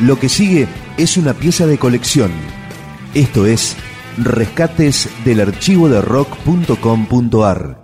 Lo 0.00 0.18
que 0.18 0.28
sigue 0.28 0.68
es 0.98 1.16
una 1.16 1.32
pieza 1.32 1.66
de 1.66 1.78
colección. 1.78 2.30
Esto 3.14 3.46
es 3.46 3.76
Rescates 4.18 5.08
del 5.24 5.40
archivo 5.40 5.88
de 5.88 6.02
rock.com.ar. 6.02 7.82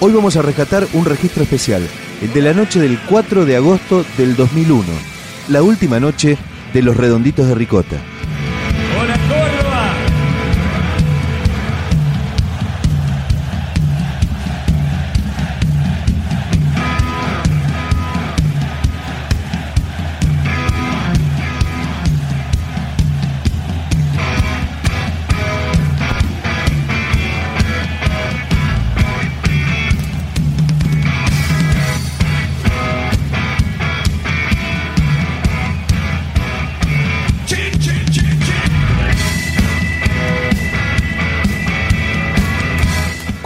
Hoy 0.00 0.12
vamos 0.12 0.36
a 0.36 0.42
rescatar 0.42 0.86
un 0.92 1.04
registro 1.04 1.42
especial, 1.42 1.82
el 2.22 2.32
de 2.32 2.42
la 2.42 2.54
noche 2.54 2.78
del 2.78 3.00
4 3.00 3.44
de 3.44 3.56
agosto 3.56 4.04
del 4.16 4.36
2001, 4.36 4.84
la 5.48 5.60
última 5.64 5.98
noche 5.98 6.38
de 6.72 6.82
los 6.82 6.96
redonditos 6.96 7.48
de 7.48 7.56
Ricota. 7.56 7.96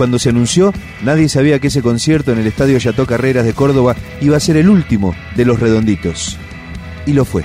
Cuando 0.02 0.18
se 0.18 0.30
anunció, 0.30 0.74
nadie 1.04 1.28
sabía 1.28 1.60
que 1.60 1.68
ese 1.68 1.80
concierto 1.80 2.32
en 2.32 2.40
el 2.40 2.48
Estadio 2.48 2.76
Yató 2.76 3.06
Carreras 3.06 3.44
de 3.44 3.52
Córdoba 3.52 3.94
iba 4.20 4.36
a 4.36 4.40
ser 4.40 4.56
el 4.56 4.68
último 4.68 5.14
de 5.36 5.44
los 5.44 5.60
redonditos. 5.60 6.36
Y 7.06 7.12
lo 7.12 7.24
fue. 7.24 7.44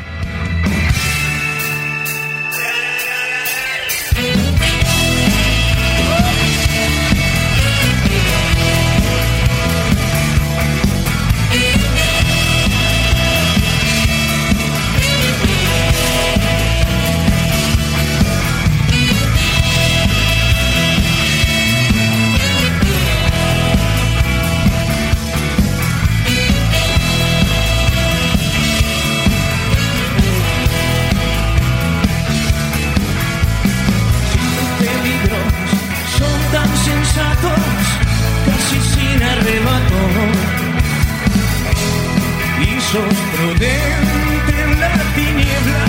paso 42.87 42.99
prudente 43.35 44.63
en 44.63 44.79
la 44.79 44.93
tiniebla 45.13 45.85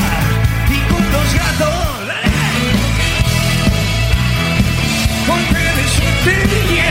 y 0.69 0.79
con 0.91 1.03
los 1.13 1.35
gatos 1.35 2.07
la 2.07 2.21
golpe 5.27 5.61
de 5.77 5.85
soltería. 5.97 6.91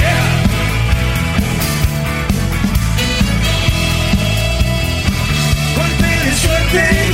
Golpe 5.75 6.09
de 6.25 6.35
suerte. 6.35 7.06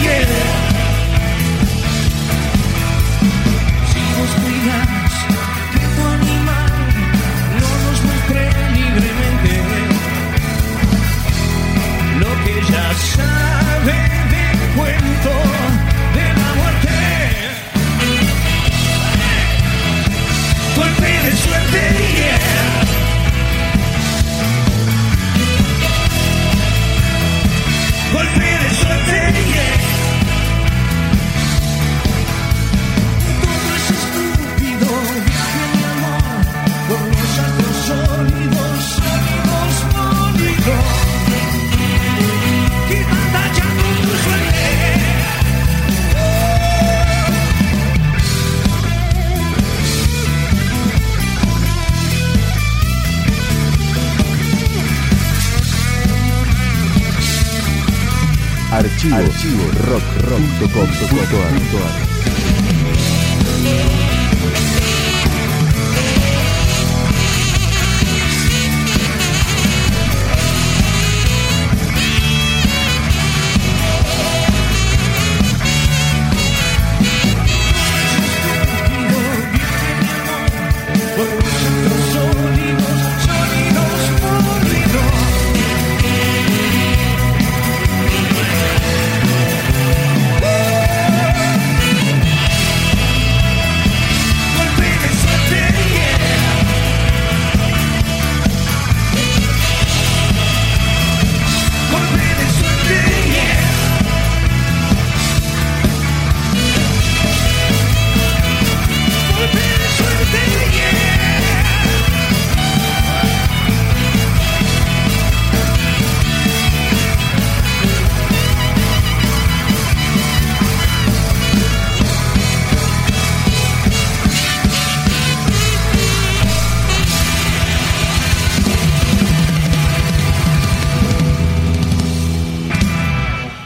Archivo, 59.11 59.17
Archivo. 59.17 59.63
Rock, 59.89 60.03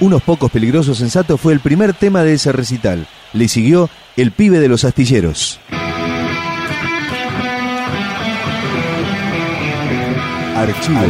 Unos 0.08 0.24
pocos 0.24 0.50
peligrosos 0.50 1.00
sensatos 1.00 1.42
fue 1.42 1.52
el 1.52 1.60
primer 1.60 1.94
tema 1.94 2.24
de 2.24 2.32
ese 2.32 2.54
recital. 2.54 3.06
Le 3.34 3.50
siguió 3.50 3.90
El 4.16 4.32
pibe 4.32 4.62
de 4.62 4.70
los 4.70 4.86
astilleros. 4.86 5.60
Archivo, 10.56 11.02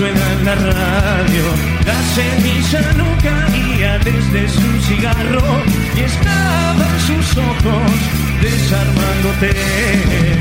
suena 0.00 0.32
en 0.32 0.44
la 0.46 0.54
radio. 0.54 1.44
La 1.84 2.00
ceniza 2.14 2.80
no 2.96 3.04
caía 3.22 3.98
desde 3.98 4.48
su 4.48 4.80
cigarro 4.88 5.42
y 5.94 6.00
estaba 6.00 6.86
en 6.94 7.00
sus 7.00 7.36
ojos 7.36 7.92
desarmándote. 8.40 10.39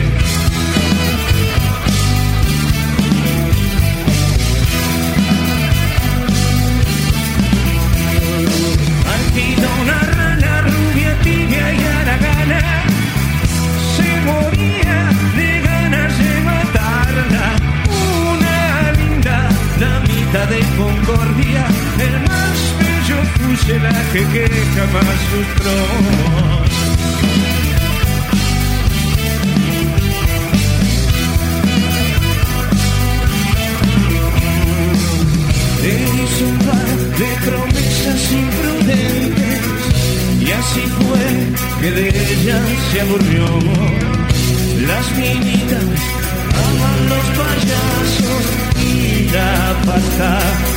El 21.42 22.16
más 22.28 22.58
bello 22.80 23.18
fuselaje 23.38 24.22
que 24.34 24.48
jamás 24.76 25.20
lustró. 25.34 25.78
hizo 36.24 36.46
un 36.46 36.58
par 36.60 36.90
de 37.20 37.50
promesas 37.50 38.32
imprudentes 38.32 39.62
y 40.42 40.52
así 40.52 40.82
fue 41.00 41.82
que 41.82 41.92
de 41.92 42.10
ella 42.10 42.62
se 42.92 43.02
aburrió. 43.02 43.46
Las 44.88 45.18
niñitas 45.18 45.84
aman 46.68 47.10
los 47.10 47.26
payasos 47.40 48.44
y 48.82 49.30
la 49.32 49.76
pata 49.86 50.69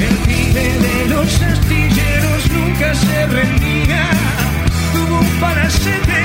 El 0.00 0.16
pibe 0.26 0.78
de 0.78 1.08
los 1.08 1.42
astilleros 1.42 2.50
nunca 2.50 2.94
se 2.94 3.26
rendía 3.26 4.10
tuvo 4.92 5.20
un 5.20 5.40
palacete 5.40 6.20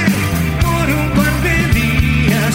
por 0.61 0.89
un 0.89 1.09
par 1.11 1.41
de 1.41 1.57
días. 1.79 2.53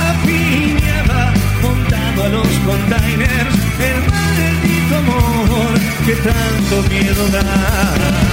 Rapiñaba 0.00 1.32
montado 1.60 2.24
a 2.24 2.28
los 2.28 2.48
containers, 2.66 3.54
el 3.88 3.98
maldito 4.10 4.96
amor 4.96 5.80
que 6.06 6.14
tanto 6.16 6.82
miedo 6.90 7.28
da. 7.28 8.31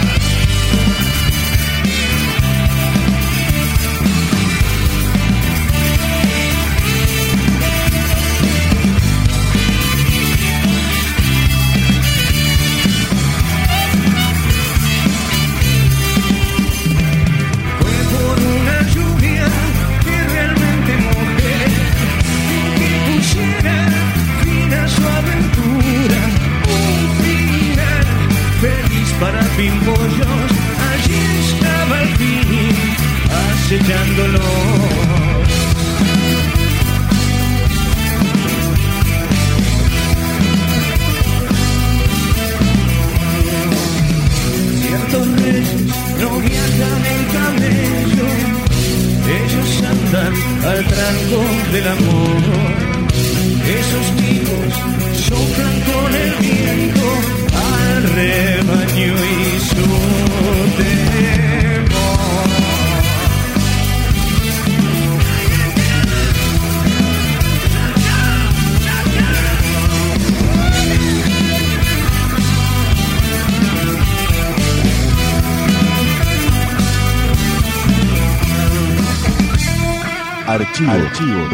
Archivo. 80.88 81.50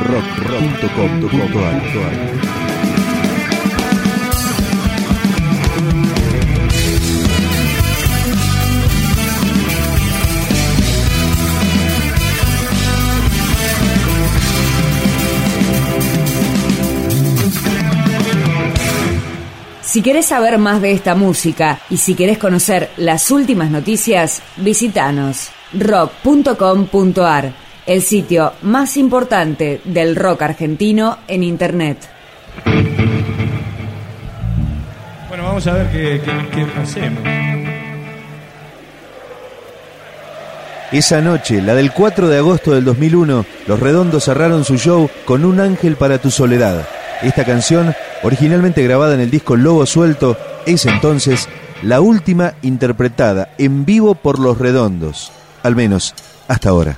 Si 19.81 20.01
querés 20.01 20.25
saber 20.25 20.57
más 20.57 20.81
de 20.81 20.91
esta 20.91 21.15
música 21.15 21.79
y 21.89 21.97
si 21.97 22.15
querés 22.15 22.37
conocer 22.37 22.91
las 22.97 23.31
últimas 23.31 23.71
noticias, 23.71 24.41
visitanos 24.57 25.49
rock.com.ar, 25.73 27.64
el 27.85 28.01
sitio 28.01 28.53
más 28.61 28.97
importante 28.97 29.81
del 29.85 30.15
rock 30.15 30.41
argentino 30.43 31.17
en 31.27 31.43
Internet. 31.43 31.97
Bueno, 35.29 35.43
vamos 35.43 35.67
a 35.67 35.73
ver 35.73 35.91
qué, 35.91 36.21
qué- 36.23 36.49
qué 36.51 36.79
hacemos. 36.81 37.21
Esa 40.91 41.19
noche, 41.19 41.61
la 41.61 41.73
del 41.75 41.91
4 41.91 42.29
de 42.29 42.37
agosto 42.37 42.71
del 42.73 42.85
2001, 42.85 43.45
Los 43.67 43.79
Redondos 43.79 44.23
cerraron 44.25 44.63
su 44.63 44.77
show 44.77 45.09
con 45.25 45.43
Un 45.43 45.59
ángel 45.59 45.95
para 45.95 46.19
tu 46.19 46.31
soledad. 46.31 46.87
Esta 47.21 47.43
canción, 47.43 47.93
originalmente 48.23 48.83
grabada 48.83 49.15
en 49.15 49.19
el 49.19 49.31
disco 49.31 49.55
Lobo 49.55 49.85
Suelto, 49.85 50.37
es 50.65 50.85
entonces 50.85 51.49
la 51.81 52.01
última 52.01 52.53
interpretada 52.61 53.49
en 53.57 53.83
vivo 53.83 54.15
por 54.15 54.39
Los 54.39 54.57
Redondos, 54.59 55.31
al 55.63 55.75
menos 55.75 56.13
hasta 56.47 56.69
ahora. 56.69 56.97